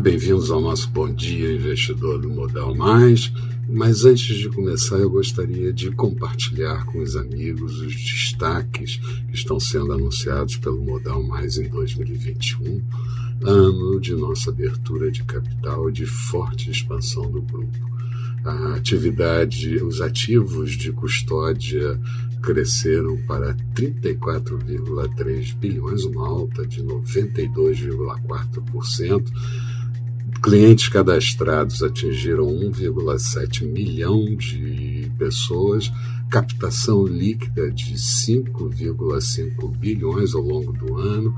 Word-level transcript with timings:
Bem-vindos 0.00 0.50
ao 0.50 0.60
nosso 0.60 0.88
Bom 0.88 1.12
Dia 1.12 1.52
Investidor 1.52 2.18
do 2.18 2.30
Modal 2.30 2.74
Mais. 2.74 3.30
Mas 3.68 4.06
antes 4.06 4.38
de 4.38 4.48
começar, 4.48 4.96
eu 4.96 5.10
gostaria 5.10 5.70
de 5.70 5.90
compartilhar 5.90 6.86
com 6.86 7.00
os 7.00 7.14
amigos 7.14 7.78
os 7.78 7.94
destaques 7.94 8.96
que 8.96 9.34
estão 9.34 9.60
sendo 9.60 9.92
anunciados 9.92 10.56
pelo 10.56 10.82
Modal 10.82 11.22
Mais 11.22 11.58
em 11.58 11.68
2021, 11.68 12.82
ano 13.42 14.00
de 14.00 14.14
nossa 14.14 14.48
abertura 14.50 15.10
de 15.10 15.22
capital 15.24 15.90
e 15.90 15.92
de 15.92 16.06
forte 16.06 16.70
expansão 16.70 17.30
do 17.30 17.42
grupo. 17.42 17.78
A 18.44 18.76
atividade, 18.76 19.76
os 19.76 20.00
ativos 20.00 20.72
de 20.72 20.90
custódia 20.92 22.00
cresceram 22.42 23.18
para 23.26 23.54
34,3 23.74 25.54
bilhões, 25.56 26.04
uma 26.04 26.26
alta 26.26 26.66
de 26.66 26.82
92,4%. 26.82 29.30
Clientes 30.42 30.88
cadastrados 30.88 31.82
atingiram 31.84 32.46
1,7 32.46 33.64
milhão 33.64 34.24
de 34.34 35.08
pessoas, 35.16 35.88
captação 36.28 37.06
líquida 37.06 37.70
de 37.70 37.94
5,5 37.94 39.76
bilhões 39.76 40.34
ao 40.34 40.42
longo 40.42 40.72
do 40.72 40.96
ano, 40.96 41.32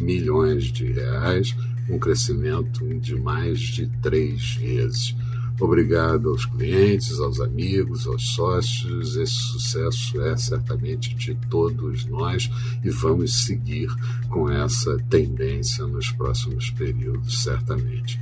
milhões 0.00 0.64
de 0.64 0.90
reais, 0.92 1.54
um 1.88 1.96
crescimento 1.98 2.84
de 2.98 3.14
mais 3.16 3.60
de 3.60 3.86
três 4.00 4.56
vezes. 4.56 5.14
Obrigado 5.58 6.28
aos 6.28 6.44
clientes, 6.44 7.18
aos 7.18 7.40
amigos, 7.40 8.06
aos 8.06 8.34
sócios. 8.34 9.16
Esse 9.16 9.32
sucesso 9.32 10.20
é 10.20 10.36
certamente 10.36 11.14
de 11.14 11.34
todos 11.48 12.04
nós 12.04 12.50
e 12.84 12.90
vamos 12.90 13.44
seguir 13.44 13.88
com 14.28 14.50
essa 14.50 14.98
tendência 15.08 15.86
nos 15.86 16.10
próximos 16.12 16.70
períodos, 16.70 17.42
certamente. 17.42 18.20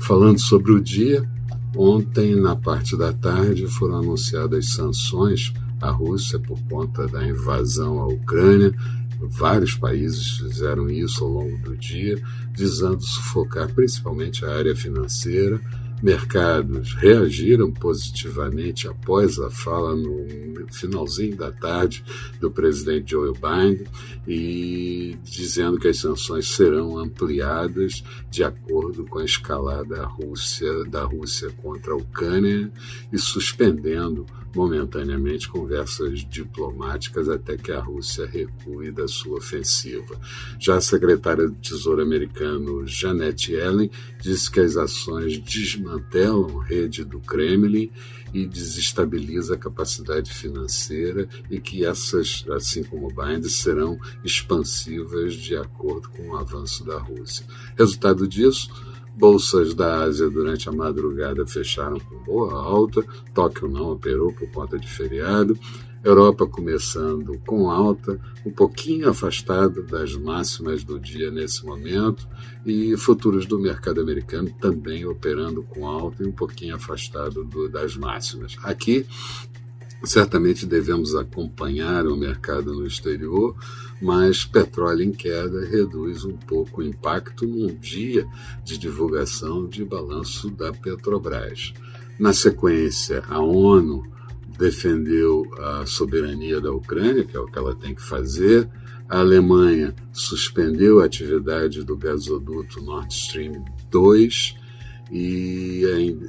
Falando 0.00 0.40
sobre 0.40 0.72
o 0.72 0.80
dia, 0.80 1.28
ontem, 1.76 2.34
na 2.36 2.56
parte 2.56 2.96
da 2.96 3.12
tarde, 3.12 3.66
foram 3.66 3.98
anunciadas 3.98 4.70
sanções 4.70 5.52
à 5.78 5.90
Rússia 5.90 6.40
por 6.40 6.58
conta 6.70 7.06
da 7.06 7.26
invasão 7.26 8.00
à 8.00 8.06
Ucrânia. 8.06 8.74
Vários 9.20 9.74
países 9.74 10.38
fizeram 10.38 10.88
isso 10.88 11.22
ao 11.22 11.30
longo 11.30 11.58
do 11.58 11.76
dia, 11.76 12.20
visando 12.56 13.02
sufocar 13.02 13.72
principalmente 13.74 14.44
a 14.44 14.56
área 14.56 14.74
financeira 14.74 15.60
mercados 16.02 16.94
reagiram 16.94 17.70
positivamente 17.70 18.88
após 18.88 19.38
a 19.38 19.48
fala 19.50 19.94
no 19.94 20.26
finalzinho 20.72 21.36
da 21.36 21.52
tarde 21.52 22.04
do 22.40 22.50
presidente 22.50 23.12
Joe 23.12 23.32
Biden 23.32 23.86
e 24.26 25.16
dizendo 25.22 25.78
que 25.78 25.88
as 25.88 25.98
sanções 25.98 26.48
serão 26.48 26.98
ampliadas 26.98 28.02
de 28.30 28.42
acordo 28.42 29.04
com 29.04 29.20
a 29.20 29.24
escalada 29.24 29.96
da 29.96 30.04
Rússia, 30.04 30.84
da 30.84 31.04
Rússia 31.04 31.50
contra 31.62 31.92
a 31.92 31.96
Ucrânia 31.96 32.72
e 33.12 33.18
suspendendo 33.18 34.26
momentaneamente 34.54 35.48
conversas 35.48 36.24
diplomáticas 36.28 37.28
até 37.28 37.56
que 37.56 37.72
a 37.72 37.80
Rússia 37.80 38.26
recue 38.26 38.90
da 38.90 39.08
sua 39.08 39.38
ofensiva. 39.38 40.18
Já 40.58 40.76
a 40.76 40.80
secretária 40.80 41.48
do 41.48 41.54
Tesouro 41.54 42.02
americano 42.02 42.86
Janet 42.86 43.52
Yellen 43.52 43.90
disse 44.20 44.50
que 44.50 44.60
as 44.60 44.76
ações 44.76 45.38
desmantelam 45.92 46.60
a 46.60 46.64
rede 46.64 47.04
do 47.04 47.20
Kremlin 47.20 47.90
e 48.32 48.46
desestabiliza 48.46 49.54
a 49.54 49.58
capacidade 49.58 50.32
financeira 50.32 51.28
e 51.50 51.60
que 51.60 51.84
essas, 51.84 52.44
assim 52.50 52.82
como 52.82 53.06
o 53.06 53.14
Biden, 53.14 53.42
serão 53.44 53.98
expansivas 54.24 55.34
de 55.34 55.56
acordo 55.56 56.08
com 56.10 56.30
o 56.30 56.36
avanço 56.36 56.84
da 56.84 56.98
Rússia. 56.98 57.46
Resultado 57.76 58.26
disso, 58.26 58.70
Bolsas 59.14 59.74
da 59.74 60.04
Ásia 60.04 60.30
durante 60.30 60.70
a 60.70 60.72
madrugada 60.72 61.46
fecharam 61.46 62.00
com 62.00 62.16
boa 62.24 62.54
alta, 62.54 63.04
Tóquio 63.34 63.68
não 63.68 63.92
operou 63.92 64.32
por 64.32 64.50
conta 64.50 64.78
de 64.78 64.88
feriado, 64.88 65.58
Europa 66.04 66.46
começando 66.46 67.40
com 67.46 67.70
alta, 67.70 68.18
um 68.44 68.50
pouquinho 68.50 69.08
afastado 69.08 69.82
das 69.84 70.16
máximas 70.16 70.82
do 70.82 70.98
dia 70.98 71.30
nesse 71.30 71.64
momento, 71.64 72.28
e 72.66 72.96
futuros 72.96 73.46
do 73.46 73.58
mercado 73.58 74.00
americano 74.00 74.50
também 74.60 75.06
operando 75.06 75.62
com 75.62 75.86
alta 75.86 76.22
e 76.22 76.26
um 76.26 76.32
pouquinho 76.32 76.74
afastado 76.74 77.44
do, 77.44 77.68
das 77.68 77.96
máximas. 77.96 78.56
Aqui, 78.64 79.06
certamente 80.04 80.66
devemos 80.66 81.14
acompanhar 81.14 82.06
o 82.06 82.16
mercado 82.16 82.74
no 82.74 82.84
exterior, 82.84 83.54
mas 84.00 84.44
petróleo 84.44 85.04
em 85.04 85.12
queda 85.12 85.64
reduz 85.64 86.24
um 86.24 86.36
pouco 86.36 86.80
o 86.80 86.84
impacto 86.84 87.46
num 87.46 87.72
dia 87.72 88.26
de 88.64 88.76
divulgação 88.76 89.68
de 89.68 89.84
balanço 89.84 90.50
da 90.50 90.72
Petrobras. 90.72 91.72
Na 92.18 92.32
sequência, 92.32 93.22
a 93.28 93.40
ONU 93.40 94.04
defendeu 94.62 95.44
a 95.58 95.84
soberania 95.84 96.60
da 96.60 96.70
Ucrânia, 96.70 97.24
que 97.24 97.36
é 97.36 97.40
o 97.40 97.46
que 97.46 97.58
ela 97.58 97.74
tem 97.74 97.92
que 97.92 98.02
fazer. 98.02 98.70
A 99.08 99.18
Alemanha 99.18 99.92
suspendeu 100.12 101.00
a 101.00 101.04
atividade 101.04 101.82
do 101.82 101.96
gasoduto 101.96 102.80
Nord 102.80 103.12
Stream 103.12 103.64
2 103.90 104.54
e 105.10 105.82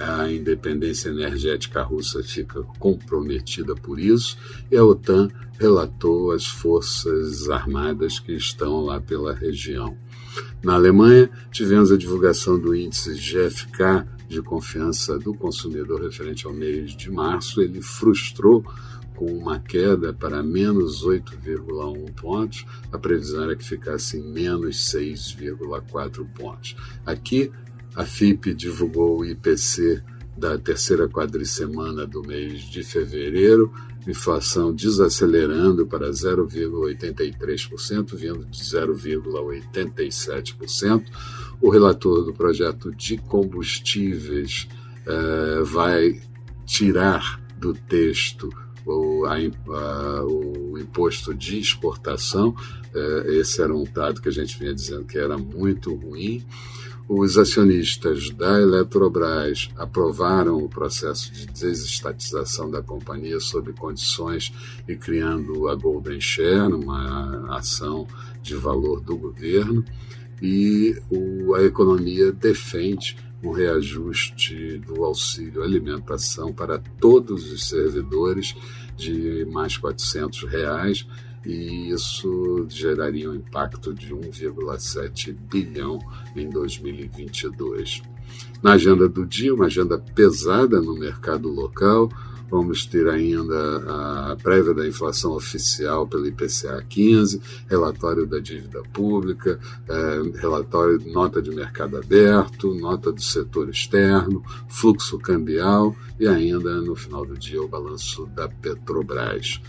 a 0.00 0.32
independência 0.32 1.10
energética 1.10 1.82
russa 1.82 2.22
fica 2.22 2.62
comprometida 2.78 3.74
por 3.74 4.00
isso, 4.00 4.38
e 4.70 4.76
a 4.76 4.84
OTAN 4.84 5.28
relatou 5.60 6.32
as 6.32 6.46
forças 6.46 7.50
armadas 7.50 8.18
que 8.18 8.32
estão 8.32 8.86
lá 8.86 9.00
pela 9.02 9.34
região. 9.34 9.96
Na 10.62 10.74
Alemanha, 10.74 11.30
tivemos 11.50 11.92
a 11.92 11.96
divulgação 11.96 12.58
do 12.58 12.74
índice 12.74 13.14
GFK 13.14 14.06
de 14.28 14.40
confiança 14.42 15.18
do 15.18 15.34
consumidor 15.34 16.02
referente 16.02 16.46
ao 16.46 16.52
mês 16.52 16.96
de 16.96 17.10
março. 17.10 17.60
Ele 17.60 17.82
frustrou 17.82 18.64
com 19.14 19.26
uma 19.26 19.58
queda 19.58 20.12
para 20.12 20.42
menos 20.42 21.04
8,1 21.04 22.14
pontos. 22.14 22.66
A 22.92 22.98
previsão 22.98 23.44
era 23.44 23.56
que 23.56 23.64
ficasse 23.64 24.18
em 24.18 24.22
menos 24.22 24.92
6,4 24.92 26.26
pontos. 26.34 26.76
Aqui, 27.06 27.52
a 27.94 28.04
FIP 28.04 28.54
divulgou 28.54 29.20
o 29.20 29.24
IPC 29.24 30.02
da 30.36 30.58
terceira 30.58 31.08
quadricemana 31.08 32.06
do 32.06 32.22
mês 32.22 32.62
de 32.62 32.82
fevereiro, 32.82 33.72
inflação 34.06 34.74
desacelerando 34.74 35.86
para 35.86 36.10
0,83%, 36.10 38.14
vindo 38.14 38.44
de 38.44 38.62
0,87%. 38.62 41.06
O 41.60 41.70
relator 41.70 42.24
do 42.24 42.34
projeto 42.34 42.92
de 42.94 43.16
combustíveis 43.16 44.68
eh, 45.06 45.60
vai 45.62 46.20
tirar 46.66 47.40
do 47.58 47.72
texto 47.72 48.50
o, 48.84 49.24
a, 49.24 49.36
a, 49.36 50.24
o 50.24 50.78
imposto 50.78 51.32
de 51.34 51.58
exportação. 51.58 52.54
Eh, 52.94 53.38
esse 53.38 53.62
era 53.62 53.74
um 53.74 53.84
dado 53.84 54.20
que 54.20 54.28
a 54.28 54.32
gente 54.32 54.58
vinha 54.58 54.74
dizendo 54.74 55.04
que 55.04 55.18
era 55.18 55.38
muito 55.38 55.94
ruim 55.94 56.44
os 57.08 57.36
acionistas 57.36 58.30
da 58.30 58.60
Eletrobras 58.60 59.70
aprovaram 59.76 60.56
o 60.56 60.68
processo 60.68 61.30
de 61.32 61.46
desestatização 61.46 62.70
da 62.70 62.82
companhia 62.82 63.38
sob 63.40 63.72
condições 63.74 64.52
e 64.88 64.96
criando 64.96 65.68
a 65.68 65.74
Golden 65.74 66.20
Share, 66.20 66.72
uma 66.72 67.56
ação 67.56 68.06
de 68.42 68.54
valor 68.54 69.00
do 69.00 69.16
governo, 69.16 69.84
e 70.40 70.96
o, 71.10 71.54
a 71.54 71.62
economia 71.62 72.32
defende 72.32 73.16
um 73.42 73.50
reajuste 73.50 74.78
do 74.78 75.04
auxílio 75.04 75.62
alimentação 75.62 76.52
para 76.52 76.78
todos 76.98 77.52
os 77.52 77.68
servidores 77.68 78.54
de 78.96 79.44
mais 79.52 79.76
400 79.76 80.44
reais, 80.44 81.06
e 81.44 81.90
isso 81.90 82.66
geraria 82.68 83.30
um 83.30 83.34
impacto 83.34 83.92
de 83.92 84.14
1,7 84.14 85.32
bilhão 85.32 85.98
em 86.34 86.48
2022. 86.48 88.02
Na 88.62 88.72
agenda 88.72 89.08
do 89.08 89.26
dia, 89.26 89.54
uma 89.54 89.66
agenda 89.66 89.98
pesada 89.98 90.80
no 90.80 90.94
mercado 90.98 91.48
local, 91.48 92.08
vamos 92.50 92.86
ter 92.86 93.08
ainda 93.08 94.30
a 94.30 94.36
prévia 94.36 94.72
da 94.72 94.86
inflação 94.86 95.32
oficial 95.32 96.06
pelo 96.06 96.26
IPCA 96.26 96.82
15, 96.88 97.40
relatório 97.68 98.26
da 98.26 98.38
dívida 98.38 98.82
pública, 98.92 99.58
é, 99.88 100.38
relatório 100.38 101.00
nota 101.12 101.42
de 101.42 101.50
mercado 101.50 101.96
aberto, 101.96 102.74
nota 102.74 103.12
do 103.12 103.22
setor 103.22 103.68
externo, 103.68 104.42
fluxo 104.68 105.18
cambial 105.18 105.94
e 106.18 106.26
ainda 106.26 106.80
no 106.80 106.94
final 106.94 107.26
do 107.26 107.36
dia 107.36 107.60
o 107.60 107.68
balanço 107.68 108.26
da 108.26 108.48
Petrobras. 108.48 109.60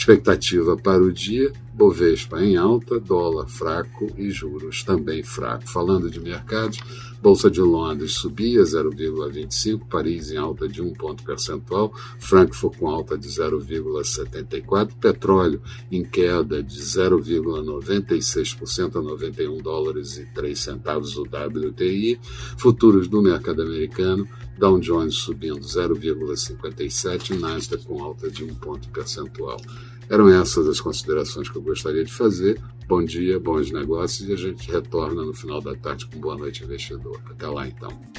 Expectativa 0.00 0.78
para 0.78 1.02
o 1.02 1.12
dia: 1.12 1.52
Bovespa 1.74 2.42
em 2.42 2.56
alta, 2.56 2.98
dólar 2.98 3.46
fraco 3.48 4.10
e 4.16 4.30
juros 4.30 4.82
também 4.82 5.22
fraco. 5.22 5.68
Falando 5.68 6.10
de 6.10 6.18
mercados, 6.18 6.78
Bolsa 7.22 7.50
de 7.50 7.60
Londres 7.60 8.12
subia 8.12 8.62
0,25, 8.62 9.86
Paris 9.90 10.30
em 10.30 10.38
alta 10.38 10.66
de 10.66 10.80
1 10.80 10.94
ponto 10.94 11.22
percentual, 11.22 11.92
Frankfurt 12.18 12.78
com 12.78 12.88
alta 12.88 13.18
de 13.18 13.28
0,74, 13.28 14.92
petróleo 14.98 15.60
em 15.92 16.02
queda 16.02 16.62
de 16.62 16.80
0,96% 16.80 18.96
a 18.96 19.02
91 19.02 19.58
dólares 19.58 20.16
e 20.16 20.24
3 20.32 20.58
centavos 20.58 21.18
o 21.18 21.24
WTI, 21.24 22.18
futuros 22.56 23.06
do 23.06 23.20
mercado 23.20 23.60
americano, 23.60 24.26
Dow 24.58 24.78
Jones 24.78 25.14
subindo 25.14 25.60
0,57, 25.60 27.38
Nasdaq 27.38 27.84
com 27.86 28.02
alta 28.02 28.30
de 28.30 28.44
1 28.44 28.54
ponto 28.56 28.88
percentual. 28.90 29.60
Eram 30.08 30.28
essas 30.28 30.66
as 30.66 30.80
considerações 30.80 31.48
que 31.48 31.56
eu 31.56 31.62
gostaria 31.62 32.04
de 32.04 32.12
fazer. 32.12 32.60
Bom 32.88 33.04
dia, 33.04 33.38
bons 33.38 33.70
negócios 33.70 34.28
e 34.28 34.32
a 34.32 34.36
gente 34.36 34.70
retorna 34.70 35.24
no 35.24 35.32
final 35.32 35.60
da 35.60 35.74
tarde 35.76 36.06
com 36.06 36.18
Boa 36.18 36.36
Noite 36.36 36.64
Investidor. 36.64 37.20
Até 37.30 37.46
lá 37.46 37.68
então. 37.68 38.09